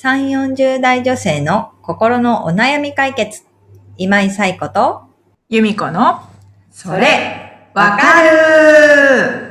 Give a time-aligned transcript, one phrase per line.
[0.00, 3.42] 3、40代女性の心のお悩み解決。
[3.96, 5.02] 今井冴子と、
[5.48, 6.20] 由美子の、
[6.70, 9.48] それ、わかる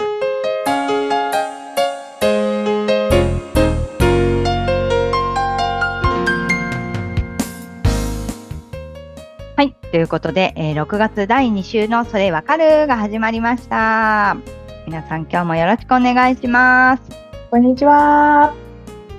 [9.57, 9.75] はい。
[9.91, 14.37] ということで、えー6月第2週のそれわかるが始まりました。
[14.85, 17.03] 皆さん今日もよろしくお願いします。
[17.51, 18.53] こんにちは。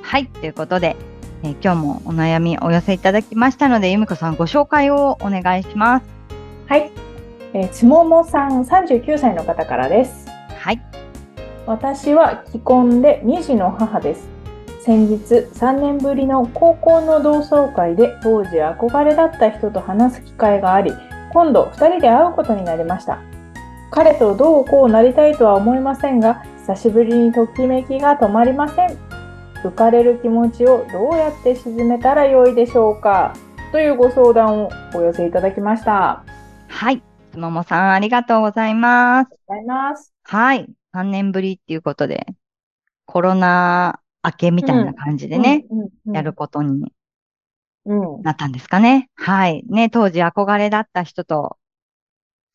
[0.01, 0.27] はい。
[0.27, 0.97] ということで、
[1.43, 6.07] えー今日もお悩みお寄せいただきましたので、ゆみこさんご紹介をお願いします。
[6.67, 6.91] はい。
[7.55, 10.27] えーつももさん39歳の方からです。
[10.59, 10.83] はい。
[11.67, 14.29] 私は既婚で2児の母です。
[14.81, 20.93] 先日3年ぶりの高校の同窓会で当時憧れだった人と話す機会があり、
[21.33, 23.21] 今度2人で会うことになりました。
[23.91, 29.08] 彼とどうこうなりたいとは思いませんが、久しぶりにときめきが止まりません。
[29.65, 33.35] 浮かれる気持ちをどうやって沈めたらよいでしょうか？
[33.73, 36.21] というご相談をお寄せいただきました。
[36.21, 36.33] あり
[36.75, 37.03] はい。
[37.33, 39.31] つももさんありがとうございます。
[39.31, 40.15] がとうございます。
[40.23, 40.69] はい。
[40.95, 42.27] 3年ぶりっていうことで、
[43.05, 46.93] コロナ明けみたいな感じでね、うん、うんうんやることに
[47.85, 48.23] うん。
[48.23, 49.09] なったんですかね。
[49.15, 49.65] はい。
[49.69, 51.57] ね、当時憧れだった人と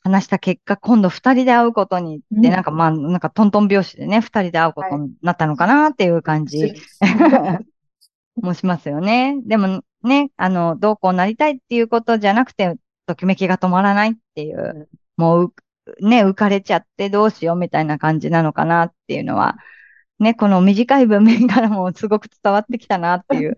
[0.03, 6.73] 話した結果、今度二人で会うことにって、うんなんかまあ、なんかトントン拍子でね、二人で会うことになったのかなっていう感じ
[8.41, 9.39] もしますよね。
[9.45, 15.53] でもね、あの、どうこうなりたいっていうことじゃなくて、ときめきが止まらないっていう、もう
[15.99, 19.57] う、ね、浮かれちゃってどうしようみたいな感じなのかなっていうのは、
[20.19, 23.57] ね、この短い文面からもすごく伝わってきたなっていう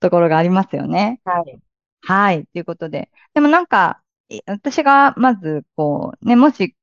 [0.00, 1.20] ところがありますよね。
[1.24, 1.58] はい。
[2.02, 2.46] はい。
[2.46, 3.10] ということで。
[3.34, 4.05] でもなんか、い
[4.46, 6.74] 私がまず、こう、ね、もし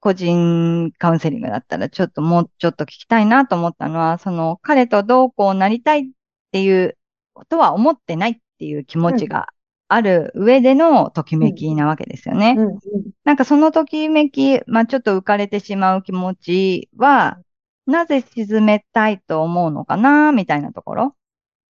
[0.00, 6.10] 個人カウンセリングだったら、ちょっともうちょっと聞きたいなと思ったのは、その、彼とどうこうなりたいっ
[6.52, 6.98] ていう
[7.34, 9.48] ことは思ってないっていう気持ちが
[9.88, 12.54] ある上でのときめきなわけですよね。
[12.58, 12.66] うん。
[12.68, 12.78] うん。
[13.24, 17.38] なんかそのときめき、まあちょっと浮かれてしまう気持ちは、
[17.86, 21.16] なぜ沈めたいと思うのかな、みたいなところ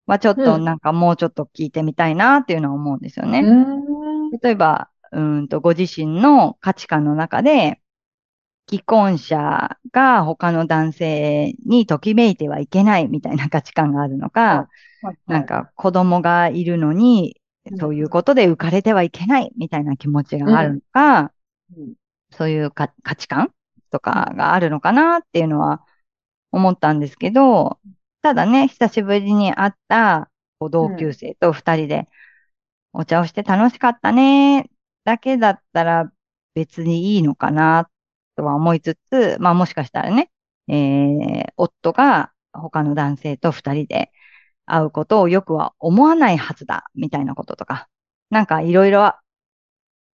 [0.07, 0.65] はちょっとうん。
[0.65, 3.41] なんかもうちょっと聞いてみたいなっていうのは思うんですよね。
[3.41, 4.31] うん。
[4.43, 7.81] 例えば、うーんと、ご自身の価値観の中で、
[8.71, 14.69] 既婚者が他の男性にときめいてはいけないみたいな価値観があるのか、
[15.29, 17.41] なんか子供がいるのに、
[17.81, 21.33] そういうことで浮かれてはいけないみたいな気持ちがあるのか、
[21.77, 21.95] うん。
[22.31, 23.53] そういうか価値観
[23.91, 25.83] とかがあるのかなっていうのは
[26.53, 27.79] 思ったんですけど、
[28.23, 30.31] ただね、久しぶりに会った
[30.61, 32.09] 同級生と二人で
[32.93, 34.71] お茶をして楽しかったね、
[35.09, 36.13] だけだったら
[36.55, 37.89] 別にいいのかな
[38.37, 40.31] とは思いつつ、まあもしかしたらね、
[40.69, 44.13] えー、夫が他の男性と二人で
[44.67, 47.89] 会うことをよくは思わないはずだ、みたいなこととか、
[48.29, 49.15] なんかいろいろ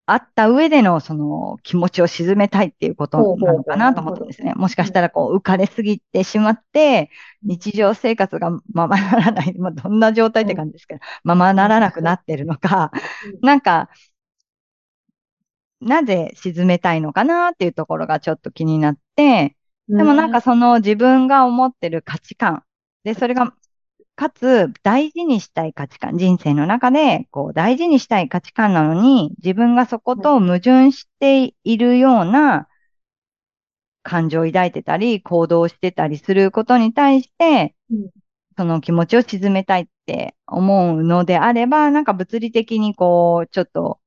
[0.07, 4.55] あった上でのその気持ちを沈めたいっていうことなのかなと思ったんですね。
[4.55, 7.11] もしかしたらこう浮かれすぎてしまって、
[7.43, 12.91] 日常生活がままならない、まあ、どんな状態って感じですけど、ままならなくなってるのか、
[13.43, 13.89] なんか、
[15.81, 19.55] なぜ沈めたいのかなっていうところがちょっと気になって、
[19.87, 22.63] でもなんかその自分が思ってる価値観。
[23.03, 23.53] で、それが、
[24.15, 26.17] かつ大事にしたい価値観。
[26.17, 32.67] 人生の中で、こう大事にしたい価値観なのに、自分がそこと矛盾しているような
[34.03, 38.09] 感情を抱いてたり、行動してたりすることに対してうん、
[38.57, 43.99] その気持ちを沈めたいって思うのであれば、なんか物理的にこう、ちょっと、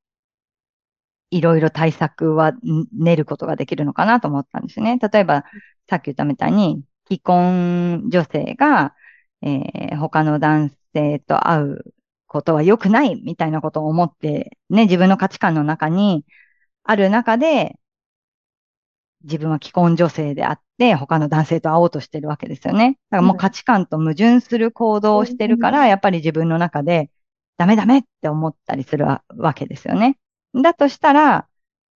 [1.32, 4.98] いろいろ対策はん練ることができるのかなと思ったんですね。
[4.98, 5.44] 例えば、
[5.88, 8.94] さっき言ったみたいに、既婚女性が、
[9.43, 11.94] えー他の男性と会う
[12.26, 16.25] ことは良くないみたいなことを思って、ね、自分の価値観の中に
[16.84, 17.78] ある中で、
[19.25, 22.99] 自分は既婚女性であって、他の男性と会おうとしてるわけですよね。
[23.10, 27.11] だからもう価値観と矛盾する行動をしてるから、やっぱり自分の中で、
[27.56, 30.19] ダメダメって思ったりするわわけですよね。
[30.54, 31.49] だとしたら、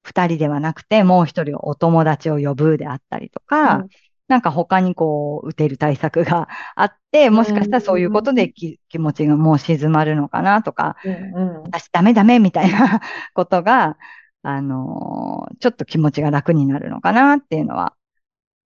[0.03, 3.88] 二人ではなくて、もう一人お友達を呼ぶであったりとか、うん。
[4.29, 11.12] なんか他にこう、打てる対策があって、もしかしたらそういうことでき気持ちがもう静まるのかなとか、うん
[11.58, 13.00] うん私ダメダメみたいな
[13.35, 13.97] ことが、
[14.43, 17.94] あのーちょっと気持ちが楽になるのかなっていうのは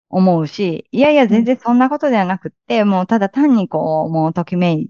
[0.09, 4.89] 思うし、いやいや全然そんなことではなくって、もうただ単にこう、もうときめい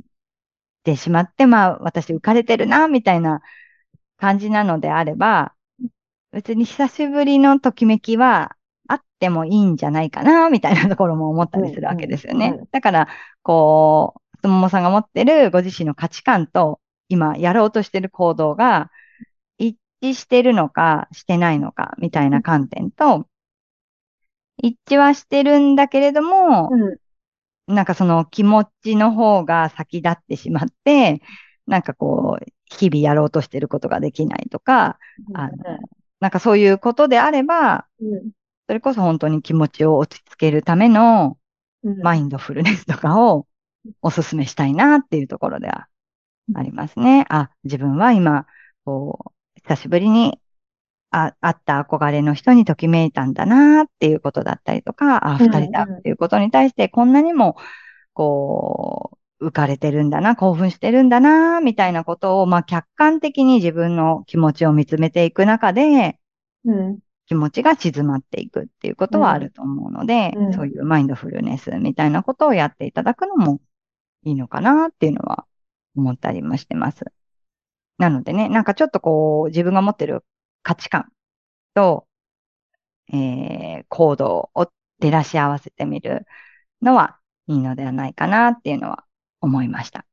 [0.84, 3.42] てしまって、まあ私浮かれてるな、みたいな
[4.18, 5.54] 感じなのであれば、
[6.32, 8.56] 別に久しぶりのときめきは
[8.88, 12.68] あってもいいんじゃないかな、みたいなところも思ったりするわけですよねうんうんうん。
[12.72, 13.08] だから、
[13.42, 18.90] こう、つももさんが持ってるご自身の価値観と、今やろうとしてる行動が
[19.60, 23.28] 一致してるのかしてないのかみたいな観点と、
[24.58, 26.98] 一致はしてるんだけれども、うん。
[27.68, 31.22] なんかその気持ちの方が先立ってしまって、
[31.68, 34.98] なんかこう、日々やろうとしてることができないとか、
[35.34, 35.58] あの
[36.20, 38.32] なんかそういうことであれば、うん。
[38.68, 41.38] それこそ本当に気持ちを落ち着けるための
[41.84, 42.02] うん。
[42.02, 43.46] マインドフルネスとかを
[44.02, 45.88] お勧めしたいなっていうところでは
[46.56, 47.26] ありますね。
[47.30, 48.48] あ、自分は今、
[48.84, 49.32] こう、
[49.62, 50.40] 久しぶりに
[51.12, 57.56] あ会った憧れの人にときめいたんだなっていうことだったりとか、あ、うん二人だっていうことに対してこんなにも、
[58.14, 66.20] こう、浮かれてるんだな、興奮してるんだな、みたいなことを、まあ客観的に自分の気持ちを見つめていく中で、
[66.66, 67.00] うん。
[67.28, 73.62] 気持ちが静まっていくっていうことはあると思うので、うんそういうマインドフルネスみたいなことをやっていただくのも
[74.24, 75.46] いいのかなっていうのは
[75.96, 77.06] 思ったりもしてます。
[77.98, 80.24] なのでね、なんかちょっとこう自分が持ってる
[80.64, 81.12] 価値観
[81.74, 82.08] と、
[83.12, 86.26] えー行動を照らし合わせてみる
[86.82, 89.06] のはいいのではないかなっていうのは
[89.46, 90.06] 思いました。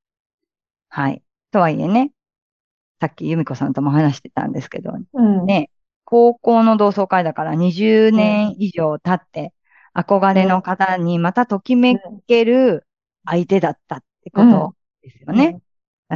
[0.88, 1.22] はい。
[1.50, 2.12] とはいえね、
[3.00, 5.46] さっき由美子さんとも話してたんですけど、うん。
[5.46, 5.70] ね、
[6.04, 9.52] 高校の同窓会だから20年以上経って、
[9.94, 12.86] 憧れの方にまたときめける
[13.24, 15.60] 相手だったってことですよね。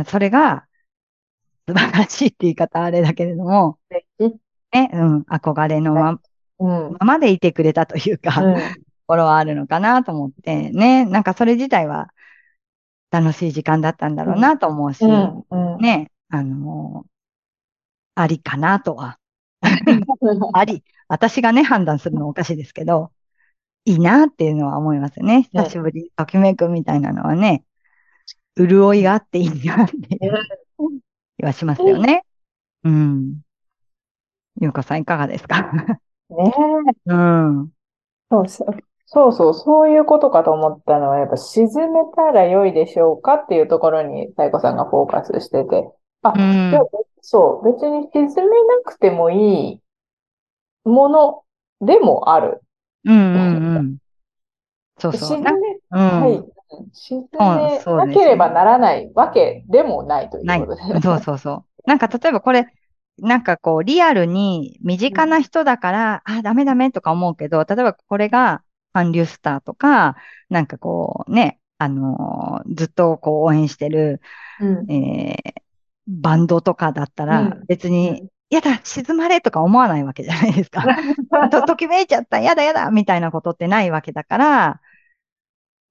[0.07, 0.67] それが
[1.69, 3.79] 素晴らしいって言い方あれだけれども、
[4.19, 4.35] うん。
[4.73, 6.21] ね、うん、憧れのま
[6.59, 6.97] うん。
[7.01, 8.43] ままでいてくれたというか、と
[9.07, 12.11] ころはあるのかなと思って、ね、なんかそれ自体は
[13.11, 15.45] 楽しい時間だったんだろうなと思うし、うん。
[15.51, 15.81] うん。
[15.81, 17.05] ね、あの
[18.15, 19.19] ありかなとは
[20.55, 23.13] あり、私がね、判断するのはおかしいですけど、
[23.85, 25.49] いいなっていうのは思いますよね。
[25.55, 27.65] うん久しぶりにときめくみたいなのはね、
[28.57, 30.35] 潤いがあっていいなっていう
[31.39, 32.25] 気はしますよね。
[32.85, 33.41] うん。
[34.61, 35.71] ゆうこさんいかがですか？
[36.31, 36.53] ね
[37.07, 37.71] うん。
[38.31, 38.86] そうそう。
[39.07, 45.89] そうそう、そういうことかと思ったのは、やっぱ沈めたら良いでしょうかっていうところに、サイコさんがフォーカスしてて。
[46.23, 46.73] あ、うん
[47.21, 49.81] そう、別に沈めなくてもいい
[50.85, 51.43] もの
[51.81, 52.61] でもある。
[53.05, 53.97] うんうんうん。
[54.99, 55.39] そうそう。
[55.39, 55.51] 沈め、
[55.91, 56.23] なうん。
[56.23, 56.45] はい。
[56.93, 60.83] 沈めなければならないわけでもないということで。
[60.83, 61.03] ない。
[61.03, 61.65] そうそうそう。
[61.87, 62.67] なんか例えばこれ、
[63.19, 68.63] なんかこう、リアルに身近な人だから、あ、ダメダメとか思うけど、例えばこれが
[68.97, 70.17] 韓流スターとか、
[70.49, 74.23] なんかこうね、あのーずっとこう応援してる、
[74.61, 74.91] うん。
[74.91, 75.53] えー
[76.09, 80.85] バンドとかだったらうん、別に、やだ、静まれとか思わないわけじゃないですか。
[81.51, 84.81] と、ときめいちゃった、やだやだ、みたいなことってないわけだから、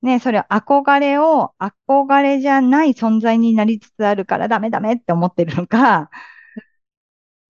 [0.02, 6.10] ね、それは憧れを、憧れじゃない存在になりつつあるからダメダメって思ってるのか、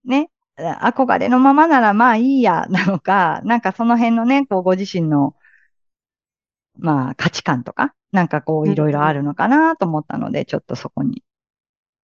[0.04, 5.34] ね、憧れのままならまあいいや、なのか、なんかその辺のね、こうご自身の、
[6.78, 11.22] まあ価値観とか、なんかこういろいろあるのかなと思ったので、ちょっとそこに、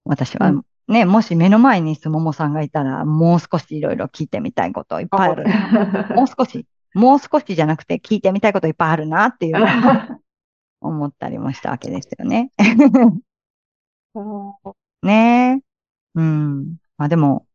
[0.05, 6.15] 私はうんね、もし目の前にすももさんがいたら、もう少しいろいろ聞いてみたいこといっぱいあるな。
[6.17, 9.57] もう少し、もう少しじゃなくて聞いてみたいこといっぱいあるなっていう
[10.83, 12.51] 思ったりもしたわけですよね。
[15.03, 15.63] ねえ。
[16.17, 16.77] うん。
[16.99, 17.47] まあでも、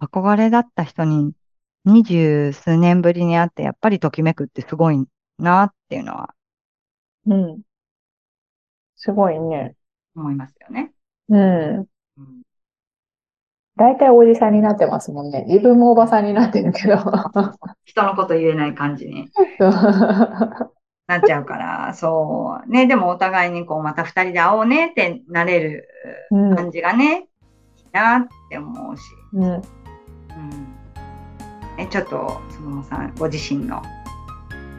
[0.00, 1.32] 憧れだった人に
[1.84, 5.04] 二十数年ぶりに会ってやっぱりときめくってすごい
[5.38, 6.34] なっていうのは
[7.28, 7.60] うん。
[8.96, 9.74] すごいね。
[10.16, 10.92] 思いますよね。
[11.28, 11.78] うん。
[11.78, 11.86] うん、
[13.76, 15.44] 大体おじさんになってますもんね。
[15.46, 16.96] 自分もおばさんになってるけど。
[17.84, 19.30] 人のこと言えない感じに
[21.06, 22.70] なっちゃうから、そう。
[22.70, 25.88] ね、でもお互いにこうまた二人で会おうねってなれる
[26.30, 26.56] うん。
[26.56, 27.28] 感じがね、
[27.76, 29.02] いいなって思うし。
[29.34, 29.44] うん。
[29.44, 29.62] うん
[31.80, 33.80] えちょっと、そのもさん、ご自身の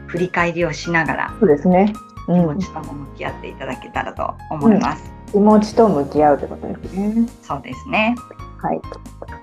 [0.06, 1.94] 振り返りをしながら、そうですね。
[2.28, 5.12] う気ん持ちとも向き合っていただけたらと思います。
[5.32, 7.28] 気持ちと向き合うってことですね。
[7.42, 8.14] そうですね。
[8.58, 8.80] はい。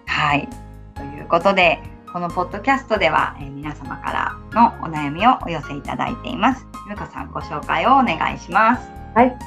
[0.05, 0.49] はい。
[0.95, 1.79] ということで、
[2.11, 6.65] このポッドキャストでは、えー皆様からのお悩みをお寄せいただいています。
[6.87, 8.89] ゆめこさん、ご紹介をお願いします。
[9.13, 9.37] はい。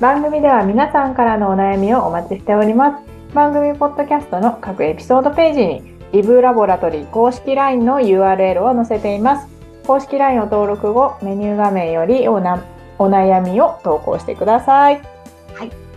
[0.00, 3.34] 番組では皆さんからのお悩みをお待ちしております。
[3.34, 9.48] 番組ポッドキャストの各エピソードページに、リブラボラトリー公式 LINE の URL を載せています。
[9.86, 12.64] 公式 LINE を登録後、メニュー画面よりおな
[12.98, 15.00] お悩みを投稿してください。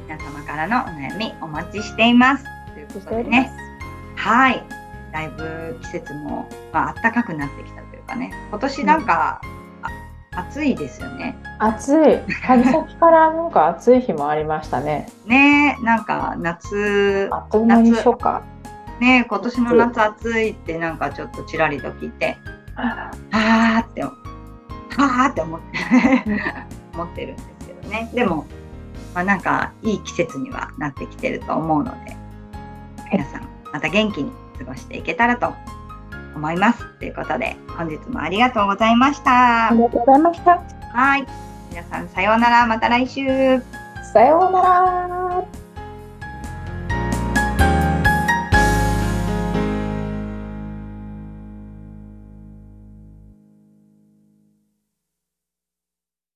[0.08, 2.44] 皆様からのお悩みお待ちしています。
[2.74, 3.52] ということでね。
[4.16, 4.64] はい。
[5.12, 8.34] だいぶ季節も、まあ、暖かくなってきたというかね。
[8.50, 9.42] 今年なんか、
[9.82, 9.90] あ
[10.32, 11.38] 暑いですよね。
[11.60, 12.34] 暑い。
[12.42, 15.08] 春先からなんか暑い日もありましたね。
[15.26, 18.42] ねえ、なんか夏、あっという間に初夏。
[19.00, 22.38] ねえ、今年の夏暑いってなんかちょっとちらりと聞いて、
[22.76, 25.78] あーって、はーって思って、
[26.94, 28.10] 思ってるんですけどね。
[28.14, 28.46] でも、
[29.14, 32.16] まあなんかいい季節にはなってきてると思うので、
[33.12, 35.54] 皆さんまた元気に過ごしていけたらと
[36.36, 36.86] 思います。
[37.00, 39.72] ということで、本日もありがとうございましたあ。
[39.74, 40.62] りがとうございました。
[40.94, 41.26] はい。
[41.70, 43.62] 皆さんさようなら、また来週。
[44.14, 45.19] さようなら。